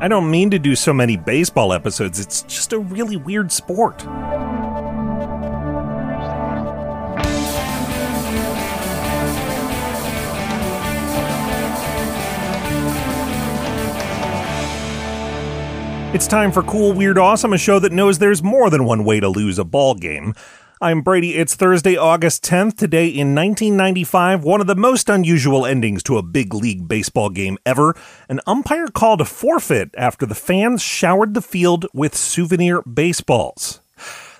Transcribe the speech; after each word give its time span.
I 0.00 0.08
don't 0.08 0.30
mean 0.30 0.50
to 0.50 0.58
do 0.58 0.74
so 0.74 0.92
many 0.92 1.16
baseball 1.16 1.72
episodes, 1.72 2.20
it's 2.20 2.42
just 2.42 2.72
a 2.72 2.78
really 2.78 3.16
weird 3.16 3.50
sport. 3.50 4.04
It's 16.14 16.28
time 16.28 16.52
for 16.52 16.62
Cool, 16.62 16.92
Weird, 16.92 17.18
Awesome, 17.18 17.52
a 17.52 17.58
show 17.58 17.80
that 17.80 17.90
knows 17.90 18.18
there's 18.18 18.40
more 18.40 18.70
than 18.70 18.84
one 18.84 19.04
way 19.04 19.18
to 19.18 19.28
lose 19.28 19.58
a 19.58 19.64
ball 19.64 19.94
game. 19.94 20.34
I'm 20.80 21.02
Brady. 21.02 21.36
It's 21.36 21.54
Thursday, 21.54 21.96
August 21.96 22.44
10th. 22.44 22.76
Today 22.76 23.06
in 23.06 23.32
1995, 23.32 24.42
one 24.42 24.60
of 24.60 24.66
the 24.66 24.74
most 24.74 25.08
unusual 25.08 25.64
endings 25.64 26.02
to 26.02 26.18
a 26.18 26.22
big 26.22 26.52
league 26.52 26.88
baseball 26.88 27.30
game 27.30 27.58
ever. 27.64 27.94
An 28.28 28.40
umpire 28.44 28.88
called 28.88 29.20
a 29.20 29.24
forfeit 29.24 29.94
after 29.96 30.26
the 30.26 30.34
fans 30.34 30.82
showered 30.82 31.34
the 31.34 31.40
field 31.40 31.86
with 31.94 32.16
souvenir 32.16 32.82
baseballs. 32.82 33.80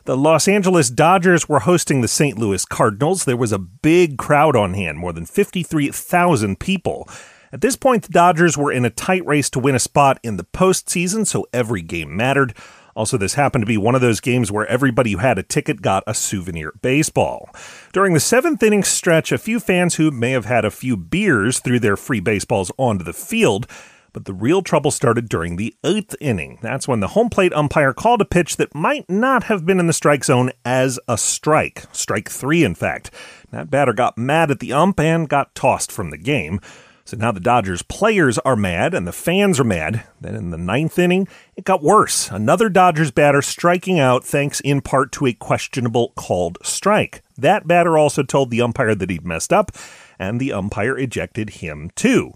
The 0.07 0.17
Los 0.17 0.49
Angeles 0.49 0.91
Dodgers 0.91 1.49
were 1.49 1.61
hosting 1.61 2.01
the 2.01 2.09
St. 2.09 2.37
Louis 2.37 2.65
Cardinals. 2.65 3.25
There 3.25 3.37
was 3.37 3.53
a 3.53 3.59
big 3.59 4.19
crowd 4.19 4.57
on 4.57 4.75
hand, 4.75 4.99
more 4.99 5.13
than 5.13 5.27
53,000 5.27 6.59
people. 6.59 7.09
At 7.53 7.61
this 7.61 7.77
point, 7.77 8.03
the 8.03 8.13
Dodgers 8.13 8.59
were 8.59 8.73
in 8.73 8.85
a 8.85 8.91
tight 8.91 9.25
race 9.25 9.49
to 9.51 9.61
win 9.61 9.77
a 9.77 9.79
spot 9.79 10.19
in 10.25 10.37
the 10.37 10.45
postseason, 10.45 11.25
so 11.25 11.47
every 11.53 11.83
game 11.83 12.17
mattered. 12.17 12.55
Also, 12.95 13.17
this 13.17 13.35
happened 13.35 13.63
to 13.63 13.67
be 13.67 13.77
one 13.77 13.95
of 13.95 14.01
those 14.01 14.21
games 14.21 14.53
where 14.53 14.67
everybody 14.67 15.13
who 15.13 15.19
had 15.19 15.39
a 15.39 15.43
ticket 15.43 15.83
got 15.83 16.05
a 16.07 16.15
souvenir 16.15 16.73
baseball. 16.81 17.51
During 17.93 18.15
the 18.15 18.21
seventh 18.21 18.63
inning 18.63 18.85
stretch, 18.85 19.33
a 19.33 19.39
few 19.39 19.59
fans 19.61 19.97
who 19.97 20.11
may 20.11 20.31
have 20.31 20.45
had 20.45 20.65
a 20.65 20.71
few 20.71 20.97
beers 20.97 21.59
threw 21.59 21.81
their 21.81 21.97
free 21.97 22.21
baseballs 22.21 22.71
onto 22.79 23.05
the 23.05 23.13
field. 23.13 23.67
But 24.13 24.27
the 24.27 24.33
real 24.33 24.63
trouble 24.63 24.93
started 24.93 25.29
during 25.29 25.57
the 25.57 25.75
eighth 25.83 26.15
inning. 26.21 26.61
That's 26.63 26.87
when 26.87 27.01
the 27.01 27.09
home 27.09 27.29
plate 27.29 27.53
umpire 27.53 27.93
called 27.93 28.21
a 28.21 28.25
pitch 28.25 28.59
that 28.59 28.73
might 28.73 29.11
not 29.11 29.45
have 29.45 29.67
been 29.67 29.81
in 29.81 29.89
the 29.89 29.93
strike 29.93 30.25
zone 30.25 30.53
as 30.65 31.01
a 31.09 31.19
strike. 31.19 31.83
Strike 31.91 32.31
three, 32.31 32.63
in 32.63 32.77
fact. 32.77 33.11
That 33.51 33.71
batter 33.71 33.93
got 33.93 34.17
mad 34.17 34.53
at 34.53 34.61
the 34.61 34.73
ump 34.73 35.01
and 35.01 35.29
got 35.29 35.57
tossed 35.57 35.91
from 35.91 36.11
the 36.11 36.17
game. 36.17 36.61
So 37.07 37.19
now 37.19 37.33
the 37.33 37.41
Dodgers 37.41 37.83
players 37.83 38.39
are 38.39 38.57
mad 38.57 38.95
and 38.95 39.07
the 39.07 39.13
fans 39.13 39.61
are 39.61 39.65
mad. 39.65 40.05
Then 40.23 40.35
in 40.35 40.51
the 40.51 40.57
ninth 40.57 40.99
inning, 40.99 41.29
it 41.55 41.65
got 41.65 41.83
worse. 41.83 42.31
Another 42.31 42.71
Dodgers 42.71 43.11
batter 43.11 43.43
striking 43.43 43.99
out 44.01 44.25
thanks 44.25 44.61
in 44.61 44.81
part 44.81 45.13
to 45.13 45.27
a 45.27 45.35
questionable 45.35 46.15
called 46.17 46.57
strike. 46.63 47.23
That 47.37 47.67
batter 47.67 47.99
also 47.99 48.23
told 48.23 48.51
the 48.51 48.63
umpire 48.63 48.95
that 48.95 49.11
he'd 49.11 49.27
messed 49.27 49.53
up, 49.53 49.73
and 50.19 50.41
the 50.41 50.55
umpire 50.55 50.97
ejected 50.97 51.51
him 51.51 51.91
too. 51.95 52.33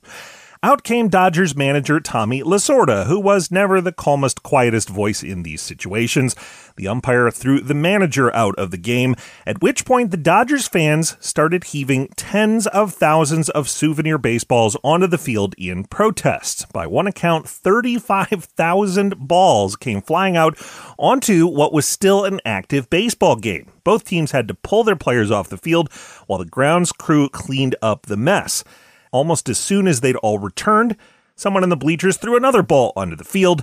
Out 0.61 0.83
came 0.83 1.07
Dodgers 1.07 1.55
manager 1.55 2.01
Tommy 2.01 2.43
Lasorda, 2.43 3.07
who 3.07 3.21
was 3.21 3.53
never 3.53 3.81
the 3.81 3.93
calmest, 3.93 4.43
quietest 4.43 4.89
voice 4.89 5.23
in 5.23 5.45
these 5.45 5.63
situations. 5.63 6.35
The 6.75 6.89
umpire 6.89 7.31
threw 7.31 7.61
the 7.61 7.75
manager 7.75 8.35
out 8.35 8.57
of 8.57 8.73
the 8.73 8.77
game, 8.77 9.15
at 9.47 9.63
which 9.63 9.85
point 9.85 10.11
the 10.11 10.17
Dodgers 10.17 10.67
fans 10.67 11.17
started 11.21 11.63
heaving 11.63 12.09
tens 12.17 12.67
of 12.67 12.93
thousands 12.93 13.49
of 13.51 13.69
souvenir 13.69 14.19
baseballs 14.19 14.77
onto 14.83 15.07
the 15.07 15.17
field 15.17 15.55
in 15.57 15.85
protest. 15.85 16.73
By 16.73 16.89
one 16.89 17.07
account, 17.07 17.49
35,000 17.49 19.15
balls 19.17 19.77
came 19.77 20.03
flying 20.03 20.37
out 20.37 20.59
onto 20.99 21.47
what 21.47 21.73
was 21.73 21.87
still 21.87 22.25
an 22.25 22.41
active 22.45 22.91
baseball 22.91 23.37
game. 23.37 23.71
Both 23.85 24.07
teams 24.07 24.33
had 24.33 24.49
to 24.49 24.55
pull 24.55 24.83
their 24.83 24.97
players 24.97 25.31
off 25.31 25.51
the 25.51 25.57
field 25.57 25.93
while 26.27 26.41
the 26.41 26.45
grounds 26.45 26.91
crew 26.91 27.29
cleaned 27.29 27.77
up 27.81 28.07
the 28.07 28.17
mess. 28.17 28.65
Almost 29.13 29.49
as 29.49 29.59
soon 29.59 29.87
as 29.87 30.01
they'd 30.01 30.17
all 30.17 30.39
returned, 30.39 30.97
someone 31.35 31.63
in 31.63 31.71
the 31.71 31.77
bleachers 31.77 32.17
threw 32.17 32.37
another 32.37 32.63
ball 32.63 32.93
onto 32.97 33.17
the 33.17 33.25
field, 33.25 33.63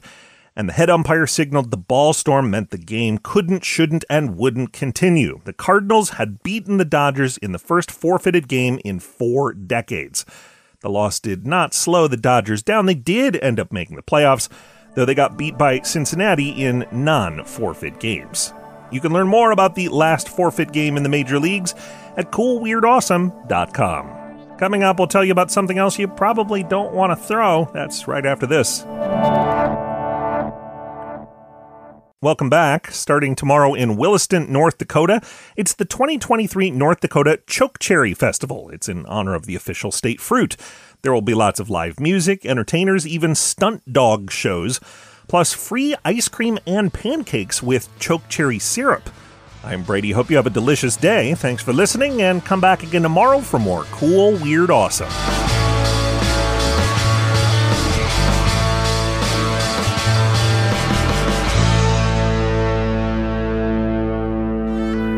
and 0.55 0.69
the 0.69 0.73
head 0.73 0.89
umpire 0.89 1.27
signaled 1.27 1.71
the 1.71 1.77
ball 1.77 2.13
storm 2.13 2.49
meant 2.49 2.71
the 2.71 2.77
game 2.77 3.17
couldn't, 3.17 3.65
shouldn't, 3.65 4.05
and 4.09 4.37
wouldn't 4.37 4.71
continue. 4.71 5.41
The 5.43 5.53
Cardinals 5.53 6.11
had 6.11 6.41
beaten 6.43 6.77
the 6.77 6.85
Dodgers 6.85 7.37
in 7.37 7.51
the 7.51 7.59
first 7.59 7.91
forfeited 7.91 8.47
game 8.47 8.79
in 8.85 8.99
four 8.99 9.53
decades. 9.53 10.25
The 10.79 10.89
loss 10.89 11.19
did 11.19 11.45
not 11.45 11.73
slow 11.73 12.07
the 12.07 12.15
Dodgers 12.15 12.63
down. 12.63 12.85
They 12.85 12.95
did 12.95 13.35
end 13.37 13.59
up 13.59 13.73
making 13.73 13.95
the 13.97 14.03
playoffs, 14.03 14.47
though 14.93 15.03
they 15.05 15.15
got 15.15 15.37
beat 15.37 15.57
by 15.57 15.81
Cincinnati 15.81 16.49
in 16.49 16.85
non 16.91 17.43
forfeit 17.43 17.99
games. 17.99 18.53
You 18.91 19.01
can 19.01 19.11
learn 19.11 19.27
more 19.27 19.51
about 19.51 19.75
the 19.75 19.89
last 19.89 20.29
forfeit 20.29 20.71
game 20.71 20.95
in 20.95 21.03
the 21.03 21.09
major 21.09 21.39
leagues 21.39 21.73
at 22.17 22.31
coolweirdawesome.com. 22.31 24.14
Coming 24.57 24.83
up, 24.83 24.99
we'll 24.99 25.07
tell 25.07 25.25
you 25.25 25.33
about 25.33 25.51
something 25.51 25.77
else 25.77 25.99
you 25.99 26.07
probably 26.07 26.63
don't 26.63 26.93
want 26.93 27.11
to 27.11 27.15
throw. 27.17 27.69
That's 27.73 28.07
right 28.07 28.25
after 28.25 28.47
this. 28.47 28.85
Welcome 32.21 32.49
back. 32.49 32.89
Starting 32.89 33.35
tomorrow 33.35 33.73
in 33.73 33.97
Williston, 33.97 34.51
North 34.51 34.77
Dakota, 34.77 35.21
it's 35.57 35.73
the 35.73 35.83
2023 35.83 36.71
North 36.71 37.01
Dakota 37.01 37.41
Chokecherry 37.45 38.15
Festival. 38.15 38.69
It's 38.69 38.87
in 38.87 39.05
honor 39.07 39.35
of 39.35 39.45
the 39.45 39.55
official 39.55 39.91
state 39.91 40.21
fruit. 40.21 40.55
There 41.01 41.13
will 41.13 41.21
be 41.21 41.33
lots 41.33 41.59
of 41.59 41.69
live 41.69 41.99
music, 41.99 42.45
entertainers, 42.45 43.05
even 43.05 43.35
stunt 43.35 43.91
dog 43.91 44.31
shows, 44.31 44.79
plus 45.27 45.51
free 45.51 45.95
ice 46.05 46.29
cream 46.29 46.57
and 46.65 46.93
pancakes 46.93 47.61
with 47.61 47.89
chokecherry 47.99 48.59
syrup. 48.59 49.09
I'm 49.65 49.81
Brady. 49.81 50.11
Hope 50.11 50.29
you 50.29 50.35
have 50.35 50.45
a 50.45 50.51
delicious 50.51 50.95
day. 50.95 51.33
Thanks 51.33 51.63
for 51.63 51.73
listening, 51.73 52.21
and 52.21 52.45
come 52.45 52.61
back 52.61 52.83
again 52.83 53.01
tomorrow 53.01 53.39
for 53.39 53.59
more 53.59 53.85
cool, 53.85 54.33
weird, 54.33 54.69
awesome. 54.69 55.09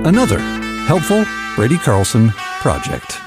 Another 0.06 0.40
helpful 0.88 1.26
Brady 1.58 1.78
Carlson 1.78 2.30
project. 2.62 3.27